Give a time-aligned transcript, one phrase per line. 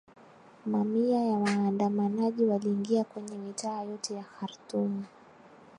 [0.65, 5.03] Mamia ya waandamanaji waliingia kwenye mitaa yote ya Khartoum